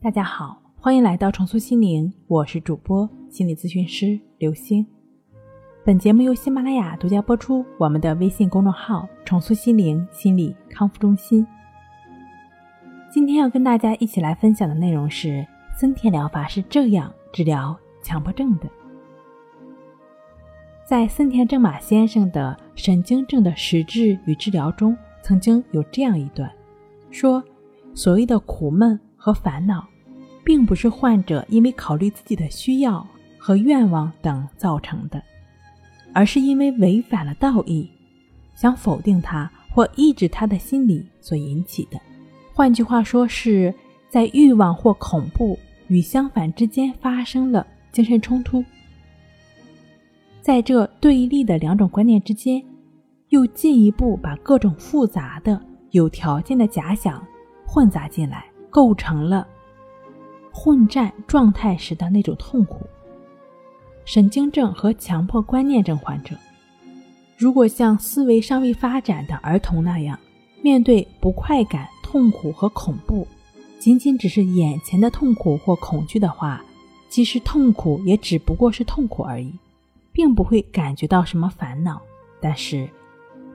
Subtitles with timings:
[0.00, 4.86] 大家好，欢迎来到重塑心灵，我是主播心理咨询师刘星。
[5.84, 7.66] 本节目由喜马拉雅独家播出。
[7.78, 11.44] 我们的微信公众号“重塑心灵心理康复中心”。
[13.10, 15.44] 今天要跟大家一起来分享的内容是
[15.76, 18.68] 森田疗法是这样治疗强迫症的。
[20.84, 26.48] 在森田正马先生的《神经症的实质与治疗》中，曾经有这样一段，
[27.10, 27.42] 说
[27.94, 28.98] 所谓的苦闷。
[29.28, 29.86] 和烦恼，
[30.42, 35.22] 并不是患者因为考虑自己的需要和愿望等造成的，
[36.14, 37.90] 而是因为违反了道义，
[38.54, 42.00] 想否定他或抑制他的心理所引起的。
[42.54, 43.74] 换句话说，是
[44.08, 45.58] 在欲望或恐怖
[45.88, 48.64] 与相反之间发生了精神冲突，
[50.40, 52.64] 在这对立的两种观念之间，
[53.28, 55.60] 又进一步把各种复杂的
[55.90, 57.22] 有条件的假想
[57.66, 58.46] 混杂进来。
[58.70, 59.46] 构成了
[60.52, 62.86] 混战状态时的那种痛苦。
[64.04, 66.34] 神经症和强迫观念症患者，
[67.36, 70.18] 如果像思维尚未发展的儿童那样，
[70.62, 73.26] 面对不快感、痛苦和恐怖，
[73.78, 76.64] 仅仅只是眼前的痛苦或恐惧的话，
[77.08, 79.52] 其实痛苦也只不过是痛苦而已，
[80.10, 82.00] 并不会感觉到什么烦恼。
[82.40, 82.88] 但是，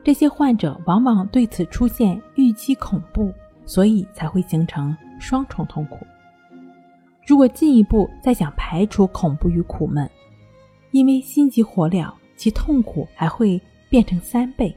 [0.03, 3.33] 这些患者往往对此出现预期恐怖。
[3.65, 6.05] 所以才会形成双重痛苦。
[7.25, 10.09] 如果进一步再想排除恐怖与苦闷，
[10.91, 14.75] 因为心急火燎，其痛苦还会变成三倍。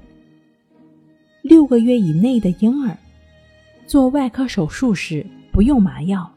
[1.42, 2.96] 六个月以内的婴儿
[3.86, 6.30] 做外科手术时不用麻药，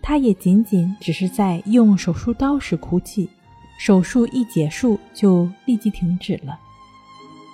[0.00, 3.28] 他也仅仅只是在用手术刀时哭泣，
[3.78, 6.58] 手术一结束就立即停止了。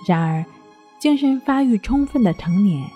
[0.07, 0.45] 然而，
[0.99, 2.87] 精神发育充分的成年。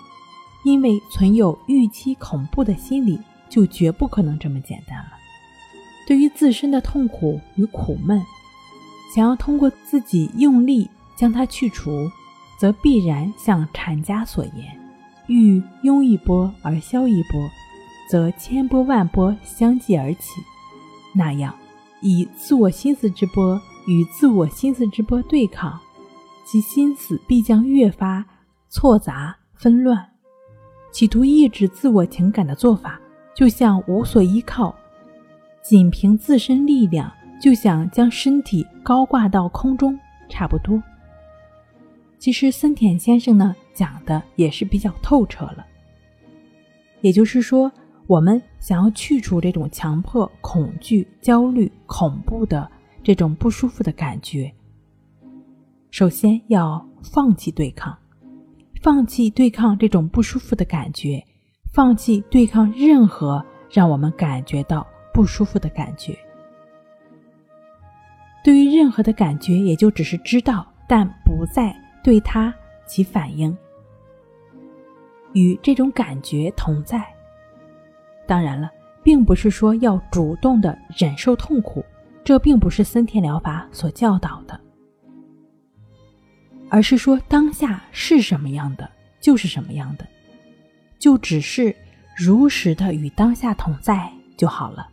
[0.64, 5.12] 因为存有预期恐怖的心理，就绝不可能这么简单了。
[6.06, 8.20] 对于自身的痛苦与苦闷，
[9.14, 12.10] 想要通过自己用力将它去除，
[12.58, 14.78] 则必然像禅家所言
[15.28, 17.40] ：“欲拥一波而消一波，
[18.10, 20.40] 则千波万波相继而起。”
[21.14, 21.54] 那样，
[22.00, 25.78] 以自我心思之波与自我心思之波对抗，
[26.44, 28.24] 其心思必将越发
[28.68, 30.13] 错杂纷乱。
[30.94, 33.00] 企图抑制自我情感的做法，
[33.34, 34.72] 就像无所依靠，
[35.60, 40.80] 仅凭自身力量就想将身体高挂到空中，差不多。
[42.16, 45.66] 其实森田先生呢讲的也是比较透彻了。
[47.00, 47.70] 也就是说，
[48.06, 52.70] 我们想要去除这种强迫、恐惧、焦虑、恐怖的
[53.02, 54.54] 这种不舒服的感觉，
[55.90, 57.98] 首先要放弃对抗。
[58.84, 61.24] 放弃对抗这种不舒服的感觉，
[61.72, 66.14] 放弃对抗任何让我们感觉到不舒服的感觉。
[68.44, 73.56] 对于任何的感觉，也就只是知道，但不再对它起反应，
[75.32, 77.02] 与这种感觉同在。
[78.26, 78.70] 当然了，
[79.02, 81.82] 并不是说要主动的忍受痛苦，
[82.22, 84.60] 这并不是森田疗法所教导的。
[86.74, 88.90] 而是说，当下是什么样的，
[89.20, 90.04] 就是什么样的，
[90.98, 91.72] 就只是
[92.16, 94.88] 如实的与当下同在就好了。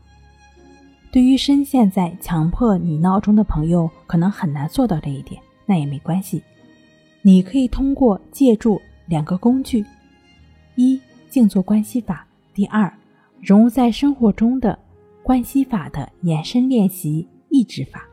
[1.12, 6.44] 对于深陷在强迫你闹钟的朋友，可能很难做到这一点，那也没关系。
[7.24, 9.84] 你可以通过借助两个工具：
[10.76, 12.94] 一、静坐关系法；第二，
[13.42, 14.78] 融入在生活中的
[15.24, 18.08] 关系法的延伸练习意志法。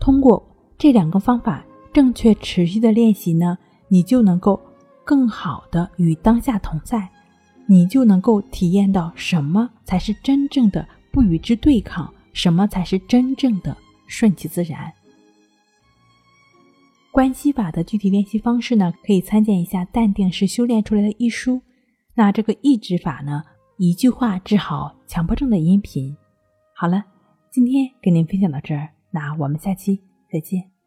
[0.00, 0.44] 通过
[0.76, 1.64] 这两个方法。
[1.92, 4.60] 正确持续的练习呢，你就能够
[5.04, 7.08] 更好的与当下同在，
[7.66, 13.76] 你就能够体验到什么才是真正的不与之对抗，什么才是真正的
[14.06, 14.92] 顺其自然。
[17.10, 21.60] 关系法的具体练习方式呢，可以参见一下《淡定是修炼出来的》一书。
[22.14, 23.42] 那这个抑制法呢，
[23.76, 26.16] 一句话治好强迫症的音频。
[26.74, 27.02] 好了，
[27.50, 30.00] 今天跟您分享到这儿，那我们下期
[30.30, 30.77] 再见。